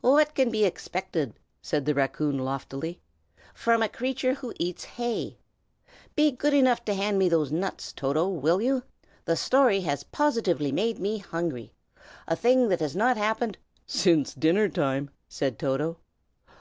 [0.00, 3.00] "What can be expected," said the raccoon loftily,
[3.52, 5.38] "from a creature who eats hay?
[6.14, 8.84] Be good enough to hand me those nuts, Toto, will you?
[9.24, 11.72] The story has positively made me hungry,
[12.28, 13.58] a thing that has not happened"
[13.88, 15.96] "Since dinner time!" said Toto.